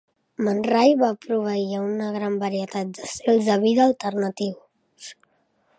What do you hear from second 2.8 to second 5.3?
de estils de vida alternatius.